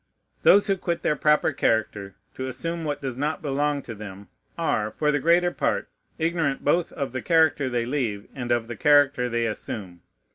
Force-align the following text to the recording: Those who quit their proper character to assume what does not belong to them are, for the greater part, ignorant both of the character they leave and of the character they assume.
Those 0.41 0.65
who 0.65 0.77
quit 0.77 1.03
their 1.03 1.15
proper 1.15 1.51
character 1.51 2.15
to 2.33 2.47
assume 2.47 2.85
what 2.85 3.01
does 3.03 3.19
not 3.19 3.43
belong 3.43 3.83
to 3.83 3.93
them 3.93 4.29
are, 4.57 4.89
for 4.89 5.11
the 5.11 5.19
greater 5.19 5.51
part, 5.51 5.89
ignorant 6.17 6.65
both 6.65 6.91
of 6.93 7.11
the 7.11 7.21
character 7.21 7.69
they 7.69 7.85
leave 7.85 8.27
and 8.33 8.51
of 8.51 8.67
the 8.67 8.75
character 8.75 9.29
they 9.29 9.45
assume. 9.45 10.01